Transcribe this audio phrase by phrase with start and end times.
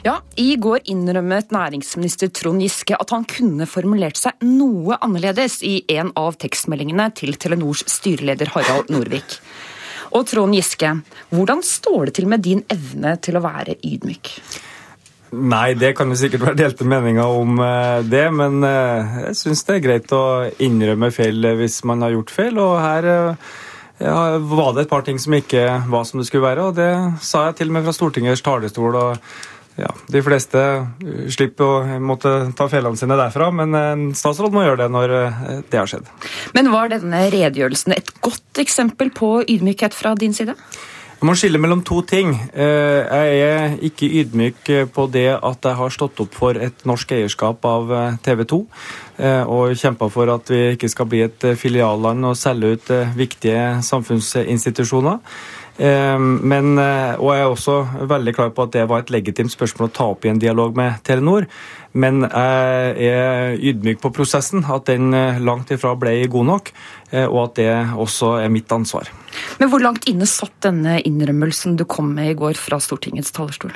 [0.00, 5.82] Ja, I går innrømmet næringsminister Trond Giske at han kunne formulert seg noe annerledes i
[5.92, 9.36] en av tekstmeldingene til Telenors styreleder Harald Norvik.
[10.16, 10.94] Og Trond Giske,
[11.30, 14.32] hvordan står det til med din evne til å være ydmyk?
[15.30, 19.62] Nei, det kan jo sikkert være delte meninger om eh, det, men eh, jeg syns
[19.68, 20.22] det er greit å
[20.58, 22.58] innrømme feil hvis man har gjort feil.
[22.58, 23.52] Og her eh,
[24.00, 26.90] ja, var det et par ting som ikke var som det skulle være, og det
[27.24, 28.96] sa jeg til og med fra Stortingets talerstol.
[28.96, 30.62] og ja, De fleste
[31.32, 35.14] slipper å måtte ta fellene sine derfra, men en statsråd må gjøre det når
[35.70, 36.08] det har skjedd.
[36.56, 40.56] Men var denne redegjørelsen et godt eksempel på ydmykhet fra din side?
[41.20, 42.30] Jeg må skille mellom to ting.
[42.32, 47.12] Eh, jeg er ikke ydmyk på det at jeg har stått opp for et norsk
[47.12, 48.60] eierskap av eh, TV 2
[49.20, 53.66] eh, og kjempa for at vi ikke skal bli et filialland og selge ut viktige
[53.84, 55.20] samfunnsinstitusjoner.
[55.80, 57.74] Men, og jeg er også
[58.10, 60.76] veldig klar på at det var et legitimt spørsmål å ta opp i en dialog
[60.76, 61.46] med Telenor.
[61.96, 65.08] Men jeg er ydmyk på prosessen, at den
[65.40, 66.68] langt ifra ble god nok.
[67.22, 69.08] Og at det også er mitt ansvar.
[69.56, 73.72] Men hvor langt inne satt denne innrømmelsen du kom med i går fra Stortingets talerstol?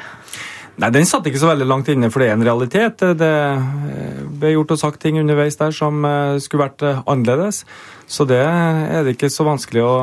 [0.75, 3.05] Nei, Den satt ikke så veldig langt inne, for det er en realitet.
[3.19, 3.35] Det
[4.41, 7.63] ble gjort og sagt ting underveis der som eh, skulle vært eh, annerledes.
[8.11, 9.95] Så det er det ikke så vanskelig å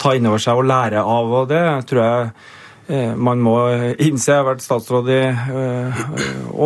[0.00, 1.36] ta inn over seg og lære av.
[1.42, 2.32] og Det tror jeg
[2.88, 3.56] eh, man må
[4.00, 4.32] innse.
[4.32, 5.22] Jeg har vært statsråd i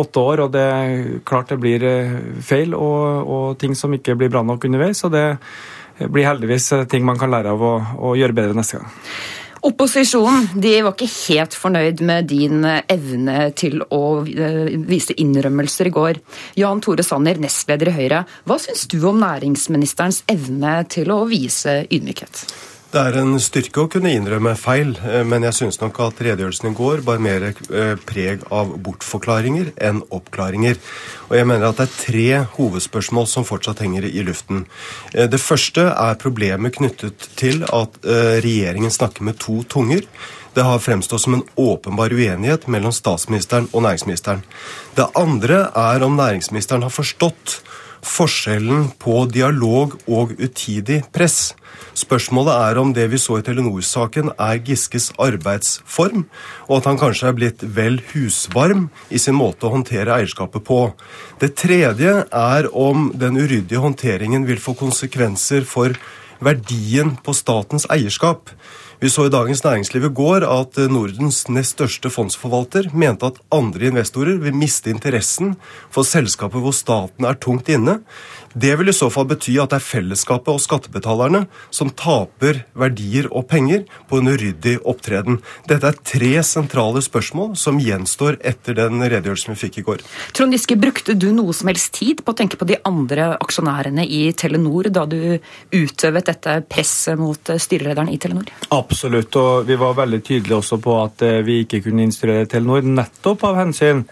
[0.01, 1.87] åtte år, og det er klart det blir
[2.45, 5.03] feil og, og ting som ikke blir bra nok underveis.
[5.03, 5.27] og det
[6.11, 8.93] blir heldigvis ting man kan lære av å, gjøre bedre neste gang.
[9.65, 15.95] Opposisjonen de var ikke helt fornøyd med din evne til å eh, vise innrømmelser i
[15.95, 16.19] går.
[16.61, 21.79] Jan Tore Sanner, nestleder i Høyre, hva syns du om næringsministerens evne til å vise
[21.89, 22.45] ydmykhet?
[22.95, 26.69] Det er en styrke å kunne innrømme feil, eh, men jeg syns nok at redegjørelsen
[26.69, 30.79] i går bar mer eh, preg av bortforklaringer enn oppklaringer.
[31.27, 34.63] Og jeg mener at det er tre hovedspørsmål som fortsatt henger i luften.
[35.11, 40.07] Eh, det første er problemet knyttet til at regjeringen snakker med to tunger.
[40.55, 44.47] Det har fremstått som en åpenbar uenighet mellom statsministeren og næringsministeren.
[44.95, 47.59] Det andre er om næringsministeren har forstått
[48.05, 51.53] forskjellen på dialog og utidig press.
[51.95, 56.25] Spørsmålet er om det vi så i Telenor-saken er Giskes arbeidsform,
[56.67, 60.81] og at han kanskje er blitt vel husvarm i sin måte å håndtere eierskapet på.
[61.41, 65.95] Det tredje er om den uryddige håndteringen vil få konsekvenser for
[66.43, 68.51] verdien på statens eierskap.
[68.99, 73.89] Vi så i Dagens Næringsliv i går at Nordens nest største fondsforvalter mente at andre
[73.89, 75.57] investorer vil miste interessen
[75.91, 77.99] for selskaper hvor staten er tungt inne.
[78.55, 81.41] Det vil i så fall bety at det er fellesskapet og skattebetalerne
[81.75, 85.41] som taper verdier og penger på en uryddig opptreden.
[85.67, 90.05] Dette er tre sentrale spørsmål som gjenstår etter den redegjørelsen vi fikk i går.
[90.31, 94.07] Trond Giske, brukte du noe som helst tid på å tenke på de andre aksjonærene
[94.07, 95.35] i Telenor da du
[95.75, 98.55] utøvet dette presset mot styrelederen i Telenor?
[98.69, 102.81] Absolutt, og vi var veldig tydelige også på at eh, vi ikke kunne instruere Telenor,
[102.81, 104.03] nettopp av hensyn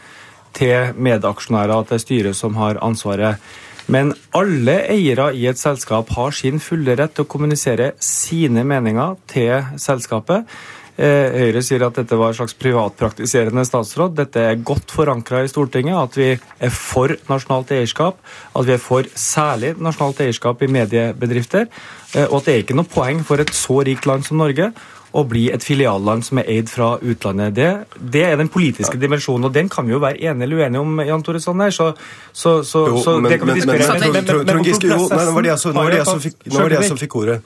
[0.53, 3.41] til medaksjonærer, og er styret som har ansvaret.
[3.87, 9.17] Men alle eiere i et selskap har sin fulle rett til å kommunisere sine meninger
[9.27, 10.47] til selskapet.
[10.93, 14.13] Eh, Høyre sier at dette var en slags privatpraktiserende statsråd.
[14.19, 18.19] Dette er godt forankra i Stortinget, at vi er for nasjonalt eierskap.
[18.53, 21.69] At vi er for særlig nasjonalt eierskap i mediebedrifter.
[22.13, 24.69] Eh, og at det er ikke noe poeng for et så rikt land som Norge
[25.13, 27.53] å bli et filialland som er eid fra utlandet.
[27.53, 27.67] Det,
[28.13, 31.03] det er den politiske dimensjonen, og den kan vi jo være enige eller uenige om,
[31.05, 31.73] Jan Tore Sanner.
[31.73, 31.91] Så,
[32.31, 33.99] så, så, jo, så men, det kan vi diskutere.
[33.99, 37.41] Men, men, men, men, Giske, jo, nå var det jeg som fikk ordet.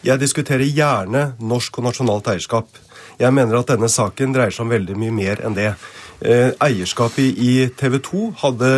[0.00, 2.80] Jeg diskuterer gjerne norsk og nasjonalt eierskap.
[3.20, 5.74] Jeg mener at denne saken dreier seg om veldig mye mer enn det.
[6.20, 8.68] Eh, eierskapet i TV 2 hadde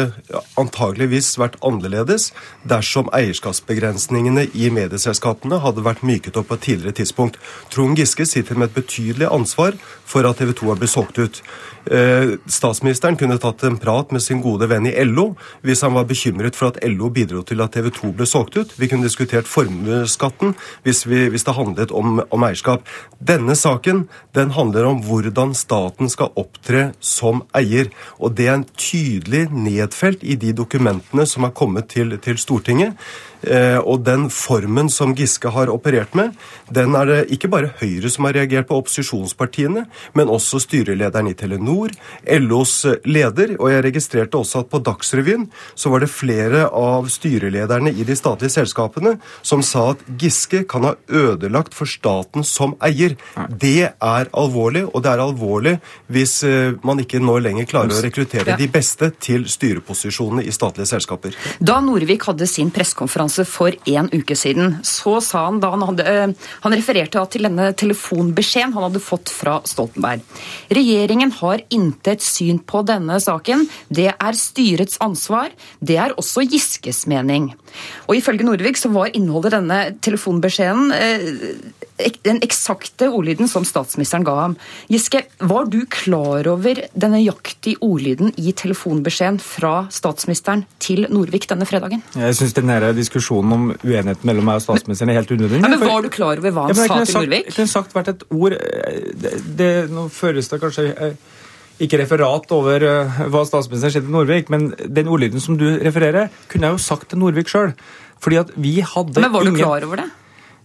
[0.61, 2.29] antageligvis vært annerledes
[2.71, 7.41] dersom eierskapsbegrensningene i medieselskapene hadde vært myket opp på et tidligere tidspunkt.
[7.75, 9.75] Trond Giske sitter med et betydelig ansvar
[10.07, 11.43] for at TV 2 har blitt solgt ut.
[11.91, 15.33] Eh, statsministeren kunne tatt en prat med sin gode venn i LO
[15.67, 18.77] hvis han var bekymret for at LO bidro til at TV 2 ble solgt ut.
[18.79, 20.55] Vi kunne diskutert formuesskatten
[20.87, 22.87] hvis, hvis, det handlet om, om eierskap.
[23.19, 24.07] Denne saken
[24.39, 27.91] den handler om hvordan staten skal opptre som som eier.
[28.21, 32.99] Og det er en tydelig nedfelt i de dokumentene som er kommet til, til Stortinget.
[33.43, 36.37] Eh, og den formen som Giske har operert med,
[36.73, 39.85] den er det ikke bare Høyre som har reagert på, opposisjonspartiene,
[40.17, 41.93] men også styrelederen i Telenor,
[42.43, 42.75] LOs
[43.09, 43.57] leder.
[43.59, 48.17] Og jeg registrerte også at på Dagsrevyen så var det flere av styrelederne i de
[48.19, 53.17] statlige selskapene som sa at Giske kan ha ødelagt for staten som eier.
[53.49, 55.77] Det er alvorlig, og det er alvorlig
[56.13, 60.93] hvis eh, man ikke nå lenger klarer å rekruttere de beste til styreposisjonene i statlige
[60.95, 61.37] selskaper.
[61.61, 66.07] Da Norvik hadde sin pressekonferanse for en uke siden, så sa han da han hadde
[66.09, 66.35] eh,
[66.65, 70.23] Han refererte til denne telefonbeskjeden han hadde fått fra Stoltenberg.
[70.73, 73.67] Regjeringen har intet syn på denne saken.
[73.89, 75.53] Det er styrets ansvar.
[75.81, 77.53] Det er også Giskes mening.
[78.09, 81.31] Og Ifølge Nordvik så var innholdet i denne telefonbeskjeden eh,
[82.25, 84.57] den eksakte ordlyden som statsministeren ga ham.
[84.91, 91.69] Giske, var du klar over denne nøyaktige ordlyden i telefonbeskjeden fra statsministeren til Norvik denne
[91.69, 92.03] fredagen?
[92.17, 92.57] Jeg syns
[92.97, 95.69] diskusjonen om uenigheten mellom meg og statsministeren er helt unødvendig.
[95.69, 97.47] Ja, men Var du klar over hva han ja, sa til Norvik?
[97.47, 98.57] Jeg kunne sagt hvert et ord.
[99.23, 101.29] Det, det, nå føres det kanskje eh,
[101.83, 106.33] ikke referat over uh, hva statsministeren sier til Norvik, men den ordlyden som du refererer,
[106.51, 107.73] kunne jeg jo sagt til Norvik sjøl.
[108.23, 109.65] Fordi at vi hadde Men Var du ingen...
[109.65, 110.11] klar over det?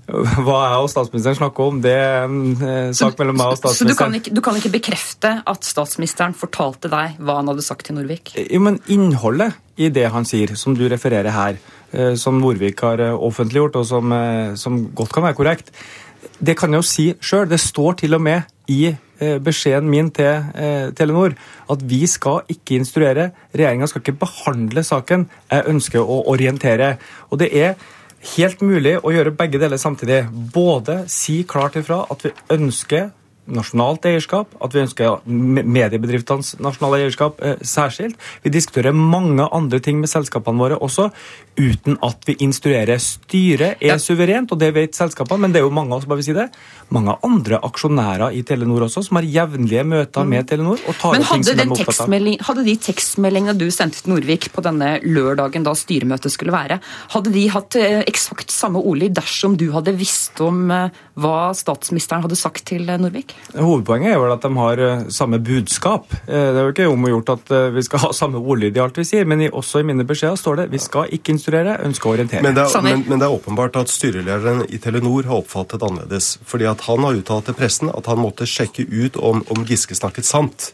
[0.08, 3.76] Hva jeg og statsministeren snakker om, det er en eh, sak mellom meg og statsministeren.
[3.76, 7.66] Så du kan, ikke, du kan, ikke, bekrefte at statsministeren fortalte deg hva han hadde
[7.66, 8.32] sagt til Norvik?
[8.40, 11.60] Jo, men innholdet i det han sier, som du refererer her,
[11.92, 15.76] eh, som Norvik har eh, offentliggjort, og som, eh, som godt kan være korrekt,
[16.40, 17.50] det kan jeg jo si sjøl.
[17.50, 21.36] Det står til og med i eh, beskjeden min til eh, Telenor
[21.72, 23.32] at vi skal ikke instruere.
[23.56, 25.28] Regjeringa skal ikke behandle saken.
[25.52, 26.96] Jeg ønsker å orientere.
[27.32, 27.76] Og det er
[28.36, 30.24] helt mulig å gjøre begge deler samtidig.
[30.54, 33.12] Både si klart ifra at vi ønsker
[33.48, 38.18] nasjonalt eierskap, at vi ønsker mediebedriftenes nasjonale eierskap eh, særskilt.
[38.44, 41.10] Vi diskuterer mange andre ting med selskapene våre også,
[41.58, 43.00] uten at vi instruerer.
[43.02, 43.98] Styret er ja.
[44.02, 46.48] suverent, og det vet selskapene, men det er jo mange bare vil si det,
[46.94, 50.48] mange andre aksjonærer i Telenor også, som har jevnlige møter med mm.
[50.52, 50.84] Telenor.
[50.86, 54.64] og tar men hadde, ting som de hadde de tekstmeldingene du sendte til Norvik på
[54.66, 56.80] denne lørdagen da styremøtet skulle være,
[57.16, 62.22] hadde de hatt eh, eksakt samme ordlyd dersom du hadde visst om eh, hva statsministeren
[62.26, 63.34] hadde sagt til Norvik?
[63.56, 66.12] Hovedpoenget er vel at de har eh, samme budskap.
[66.28, 68.78] Eh, det er jo ikke om å gjort at eh, vi skal ha samme ordlyd
[68.78, 71.80] i alt vi sier, men også i mine beskjeder står det vi skal ikke instruere,
[71.88, 72.46] ønske å orientere.
[72.46, 76.36] Men det, er, men, men det er åpenbart at styrelederen i Telenor har oppfattet annerledes.
[76.46, 79.98] fordi at han har uttalt til pressen at han måtte sjekke ut om, om Giske
[79.98, 80.72] snakket sant.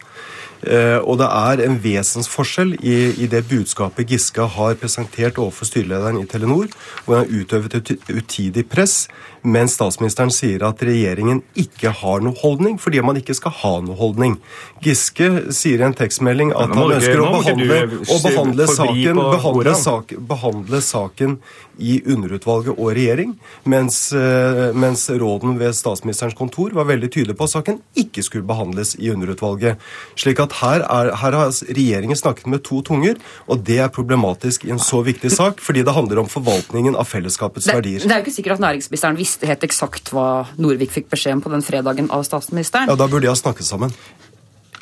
[0.64, 6.22] Eh, og det er en vesensforskjell i, i det budskapet Giske har presentert overfor styrelederen
[6.22, 6.72] i Telenor,
[7.04, 9.08] hvor han har utøvet et utidig press,
[9.44, 13.98] mens statsministeren sier at regjeringen ikke har noe holdning, fordi man ikke skal ha noe
[14.00, 14.38] holdning.
[14.84, 20.16] Giske sier i en tekstmelding at han ønsker å behandle, å behandle, saken, behandle, sak,
[20.32, 21.38] behandle saken
[21.84, 23.36] i underutvalget og regjering,
[23.68, 28.48] mens, eh, mens råden ved statsministerens kontor var veldig tydelig på at saken ikke skulle
[28.48, 29.82] behandles i underutvalget.
[30.16, 34.66] Slik at her, er, her har regjeringen snakket med to tunger, og det er problematisk
[34.68, 38.04] i en så viktig sak, fordi det handler om forvaltningen av fellesskapets det, verdier.
[38.04, 40.28] Det er jo ikke sikkert at næringsministeren visste helt eksakt hva
[40.62, 42.92] Norvik fikk beskjed om på den fredagen av statsministeren.
[42.92, 43.94] Ja, Da burde de ha snakket sammen.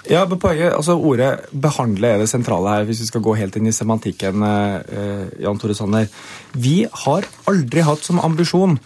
[0.09, 3.56] Ja, men poenget, altså Ordet 'behandle' er det sentrale her, hvis vi skal gå helt
[3.56, 4.41] inn i semantikken.
[4.44, 6.07] Eh, Jan Tore Sanner.
[6.53, 8.79] Vi har aldri hatt som ambisjon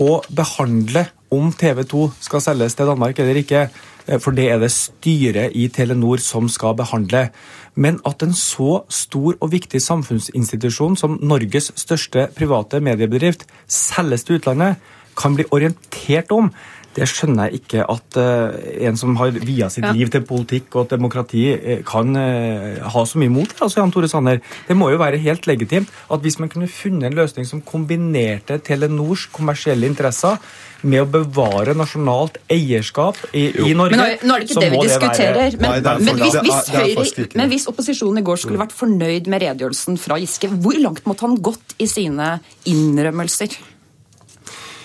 [0.00, 3.68] å behandle om TV 2 skal selges til Danmark eller ikke.
[4.06, 7.28] Eh, for det er det styret i Telenor som skal behandle.
[7.74, 14.38] Men at en så stor og viktig samfunnsinstitusjon som Norges største private mediebedrift selges til
[14.38, 14.76] utlandet,
[15.14, 16.48] kan bli orientert om
[16.94, 18.56] det skjønner jeg ikke at uh,
[18.88, 19.92] en som har via sitt ja.
[19.96, 23.60] liv til politikk og demokrati, uh, kan uh, ha så mye mot det.
[23.60, 24.42] altså Jan Tore Sanner.
[24.68, 28.60] Det må jo være helt legitimt at hvis man kunne funnet en løsning som kombinerte
[28.64, 30.38] Telenors kommersielle interesser
[30.84, 34.70] med å bevare nasjonalt eierskap i, i Norge Men nå, nå, er det ikke det
[34.74, 35.58] vi diskuterer.
[35.58, 39.44] Men, Nei, men, hvis, hvis Høyre, men hvis opposisjonen i går skulle vært fornøyd med
[39.46, 42.34] redegjørelsen fra Giske, hvor langt måtte han gått i sine
[42.68, 43.56] innrømmelser?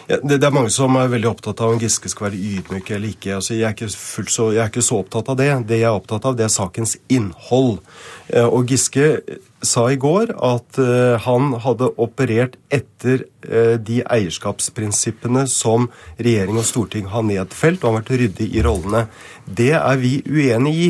[0.09, 3.11] Det, det, er mange som er veldig opptatt av om Giske skal være ydmyk eller
[3.11, 3.35] ikke.
[3.35, 5.49] Altså, jeg, er ikke så, jeg, er ikke så, opptatt av det.
[5.69, 7.77] Det jeg er opptatt av, det er sakens innhold.
[8.33, 9.11] Eh, og Giske
[9.65, 16.67] sa i går at uh, han hadde operert etter uh, de eierskapsprinsippene som regjering og
[16.67, 19.05] storting har nedfelt, og har vært ryddig i rollene.
[19.45, 20.89] Det er vi uenig i.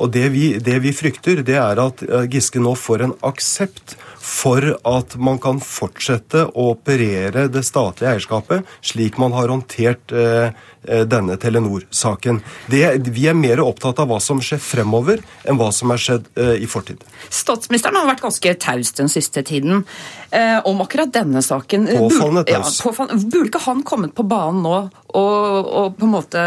[0.00, 3.96] Og det vi, det vi frykter, det er at uh, Giske nå får en aksept
[4.20, 10.52] for at man kan fortsette å operere det statlige eierskapet slik man har håndtert eh,
[10.84, 12.42] eh, denne Telenor-saken.
[12.70, 16.58] Vi er mer opptatt av hva som skjer fremover, enn hva som er skjedd eh,
[16.60, 17.00] i fortid.
[17.32, 19.84] Statsministeren har har vært ganske taus den siste tiden
[20.30, 21.86] eh, om akkurat denne saken.
[21.86, 22.80] Påfallende taus.
[22.84, 26.42] Ja, burde ikke han kommet på banen nå og, og på en måte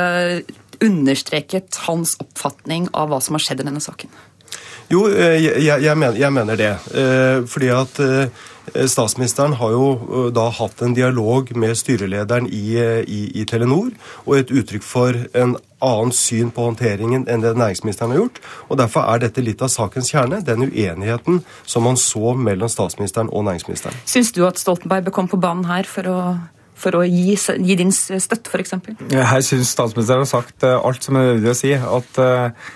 [0.84, 4.12] understreket hans oppfatning av hva som har skjedd i denne saken?
[4.92, 6.74] Jo, eh, jeg, jeg, mener, jeg mener, det.
[6.94, 8.50] Eh, fordi at eh,
[8.88, 13.90] Statsministeren har jo da hatt en dialog med styrelederen i, i, i Telenor,
[14.24, 18.42] og et uttrykk for en annen syn på håndteringen enn det næringsministeren har gjort.
[18.70, 23.32] og Derfor er dette litt av sakens kjerne, den uenigheten som man så mellom statsministeren
[23.32, 23.96] og næringsministeren.
[24.10, 26.20] Syns du at Stoltenberg bør komme på banen her for å
[26.84, 28.74] for å gi, gi din støtte, f.eks.?
[29.14, 31.70] Jeg syns statsministeren har sagt alt som er nødvendig å si.
[31.78, 32.72] At Eh,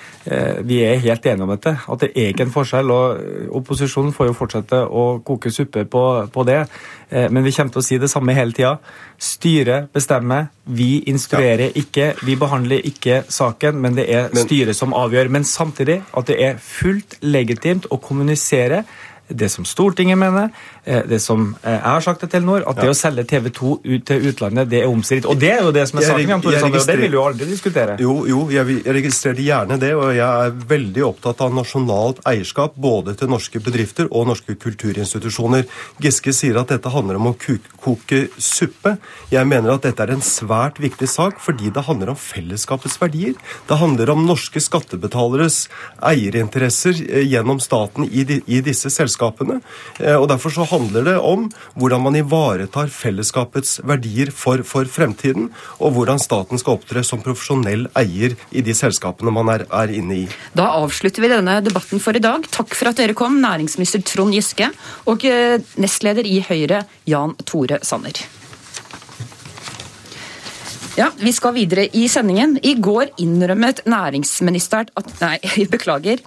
[0.67, 1.71] vi er helt enige om dette.
[1.87, 2.91] At det er ikke en forskjell.
[2.91, 6.03] og Opposisjonen får jo fortsette å koke suppe på,
[6.33, 6.61] på det.
[7.09, 8.75] Eh, men vi kommer til å si det samme hele tida.
[9.17, 10.49] Styret bestemmer.
[10.67, 12.13] Vi instruerer ikke.
[12.27, 15.31] Vi behandler ikke saken, men det er styret som avgjør.
[15.33, 18.83] Men samtidig at det er fullt legitimt å kommunisere
[19.27, 20.49] det som Stortinget mener,
[20.83, 23.71] eh, det som eh, jeg har sagt til Telenor, at det å selge TV 2
[23.83, 25.27] ut til utlandet, det er omstridt.
[25.27, 27.19] Og det er jo det som er saken, Jan Tore Sanner, og det vil du
[27.21, 27.97] aldri diskutere.
[27.99, 33.17] Jo, jo, jeg, registrerer gjerne det, og jeg er veldig opptatt av nasjonalt eierskap både
[33.19, 35.67] til norske bedrifter og norske kulturinstitusjoner.
[36.03, 38.95] Giske sier at dette handler om å koke suppe.
[39.33, 43.35] Jeg mener at dette er en svært viktig sak fordi det handler om fellesskapets verdier.
[43.67, 45.65] Det handler om norske skattebetaleres
[45.99, 49.61] eierinteresser eh, gjennom staten i, de, i disse selskapene selskapene.
[49.99, 55.51] Eh, og Derfor så handler det om hvordan man ivaretar fellesskapets verdier for, for fremtiden,
[55.79, 60.23] og hvordan staten skal opptre som profesjonell eier i de selskapene man er, er inne
[60.23, 60.25] i.
[60.53, 62.45] Da avslutter vi denne debatten for i dag.
[62.51, 64.71] Takk for at dere kom, næringsminister Trond Giske
[65.07, 68.36] og eh, nestleder i Høyre, Jan Tore Sanner.
[70.97, 72.55] Ja, Vi skal videre i sendingen.
[72.65, 75.37] I går innrømmet næringsministeren at Nei,
[75.73, 76.23] beklager.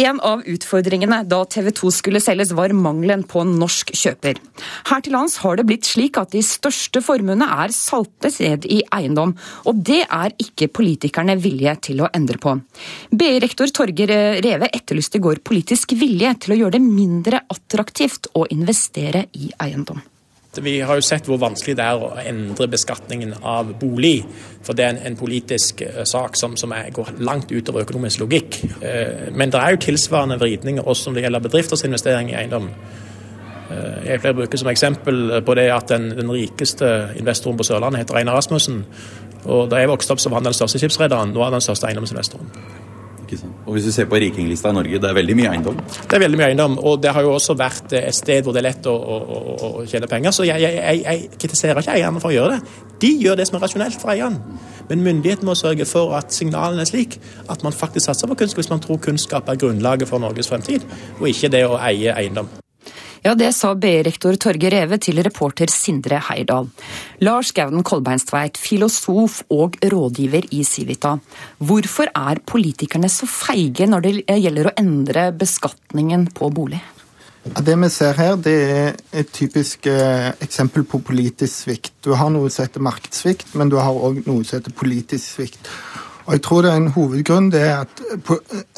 [0.00, 4.42] En av utfordringene da TV 2 skulle selges, var mangelen på norsk kjøper.
[4.90, 8.82] Her til lands har det blitt slik at de største formuene er saltet ned i
[8.98, 9.36] eiendom,
[9.70, 12.58] og det er ikke politikerne villige til å endre på.
[13.14, 18.48] BI-rektor Torger Reve etterlyste i går politisk vilje til å gjøre det mindre attraktivt å
[18.50, 20.02] investere i eiendom.
[20.58, 24.24] Vi har jo sett hvor vanskelig det er å endre beskatningen av bolig.
[24.66, 28.24] For det er en, en politisk uh, sak som, som er, går langt utover økonomisk
[28.24, 28.58] logikk.
[28.82, 32.66] Uh, men det er jo tilsvarende vridninger også når det gjelder bedrifters investering i eiendom.
[33.70, 36.90] Uh, jeg pleier å bruke som eksempel på det at den, den rikeste
[37.20, 38.82] investoren på Sørlandet heter Einar Rasmussen.
[39.46, 41.30] Og da jeg vokste opp, så var han den største skipsrederen.
[41.30, 42.50] Nå er han den største eiendomsinvestoren.
[43.66, 45.80] Og hvis du ser på rikinglista i Norge, det er veldig mye eiendom?
[45.80, 48.62] Det er veldig mye eiendom, og det har jo også vært et sted hvor det
[48.62, 49.18] er lett å, å,
[49.80, 50.34] å tjene penger.
[50.36, 52.78] Så jeg, jeg, jeg, kritiserer ikke eierne for å gjøre det.
[53.00, 54.58] De gjør det som er rasjonelt for eierne.
[54.90, 58.64] Men myndighetene må sørge for at signalene er slik at man faktisk satser på kunnskap
[58.64, 60.84] hvis man tror kunnskap er grunnlaget for Norges fremtid,
[61.20, 62.59] og ikke det å eie eiendom.
[63.22, 66.70] Ja, Det sa BI-rektor Torge Reve til reporter Sindre Heirdal.
[67.20, 71.18] Lars Gauden Kolbeinstveit, filosof og rådgiver i Civita.
[71.58, 76.80] Hvorfor er politikerne så feige når det gjelder å endre beskatningen på bolig?
[77.40, 81.94] Det vi ser her, det er et typisk eh, eksempel på politisk svikt.
[82.04, 85.70] Du har noe som heter markedssvikt, men du har òg noe som heter politisk svikt.
[86.30, 88.00] Og jeg tror det er En hovedgrunn det er at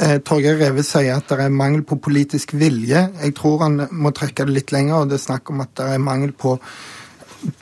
[0.01, 3.03] eh, Torgeir Reve sier at det er mangel på politisk vilje.
[3.13, 5.91] Jeg tror han må trekke det litt lenger, og det er snakk om at det
[5.93, 6.55] er mangel på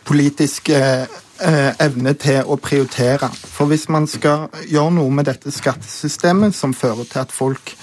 [0.07, 1.11] politisk eh,
[1.43, 3.33] eh, evne til å prioritere.
[3.35, 7.75] For hvis man skal gjøre noe med dette skattesystemet som fører til at folk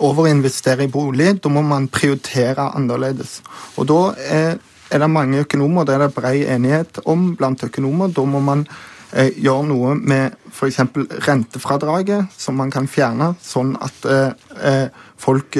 [0.00, 3.42] overinvesterer i bolig, da må man prioritere annerledes.
[3.76, 4.56] Og da er,
[4.88, 8.08] er det mange økonomer, det er det bred enighet om blant økonomer.
[8.08, 8.64] Da må man
[9.12, 10.80] eh, gjøre noe med f.eks.
[11.26, 15.54] rentefradraget, som man kan fjerne, sånn at eh, eh, folk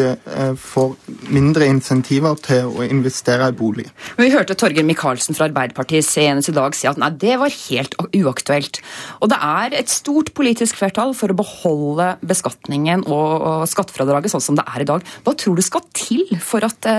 [0.59, 0.89] får
[1.31, 3.85] mindre insentiver til å investere i bolig.
[4.19, 7.95] Vi hørte Torgeir Micaelsen fra Arbeiderpartiet senest i dag si at nei, det var helt
[8.11, 8.81] uaktuelt.
[9.23, 14.59] Og det er et stort politisk flertall for å beholde beskatningen og skattefradraget sånn som
[14.59, 15.07] det er i dag.
[15.23, 16.91] Hva tror du skal til for at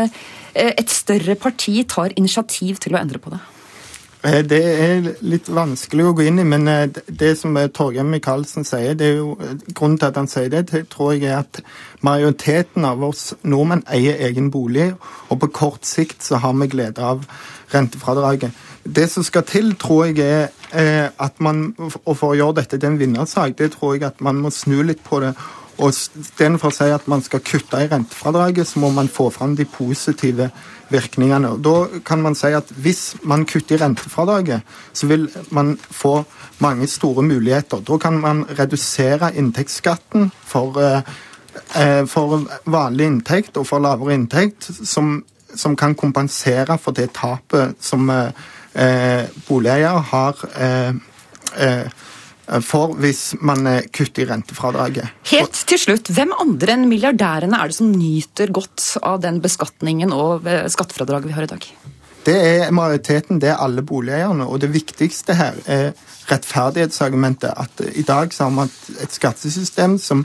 [0.56, 3.44] et større parti tar initiativ til å endre på det?
[4.24, 8.64] Eh, det er litt vanskelig å gå inn i, men eh, det som Torgeir Micaelsen
[8.64, 11.42] sier, det er jo eh, grunnen til at han sier det, det tror jeg er
[11.42, 11.60] at
[12.08, 14.94] majoriteten av oss nordmenn eier egen bolig,
[15.28, 17.26] og på kort sikt så har vi glede av
[17.74, 18.56] rentefradraget.
[18.84, 22.94] Det som skal til, tror jeg er at man, og for å gjøre dette til
[22.94, 25.34] en vinnersak, det tror jeg at man må snu litt på det.
[25.78, 29.56] Og Istedenfor å si at man skal kutte i rentefradraget, så må man få fram
[29.58, 30.50] de positive
[30.94, 31.56] virkningene.
[31.64, 34.62] Da kan man si at Hvis man kutter i rentefradraget,
[34.94, 36.24] så vil man få
[36.60, 37.82] mange store muligheter.
[37.82, 41.02] Da kan man redusere inntektsskatten for, eh,
[41.76, 45.24] eh, for vanlig inntekt og for lavere inntekt som,
[45.56, 50.94] som kan kompensere for det tapet som eh, boligeier har eh,
[51.58, 51.88] eh,
[52.64, 55.12] for hvis man eh, kutter i rentefradraget.
[55.32, 60.14] Helt til slutt, hvem andre enn milliardærene er det som nyter godt av den beskatningen
[60.16, 61.68] og eh, skattefradraget vi har i dag?
[62.24, 64.48] Det er majoriteten, det er alle boligeierne.
[64.48, 65.92] Og det viktigste her er
[66.30, 67.52] rettferdighetsargumentet.
[67.52, 68.72] At i dag så har man
[69.04, 70.24] et skattesystem som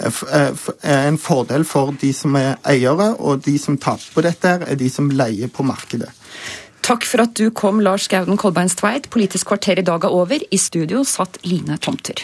[0.00, 4.80] er en fordel for de som er eiere, og de som taper på dette, er
[4.80, 6.08] de som leier på markedet.
[6.84, 9.06] Takk for at du kom, Lars Gauden Kolbeins Tveit.
[9.08, 10.42] Politisk kvarter i dag er over.
[10.52, 12.20] I studio satt Line Tomter.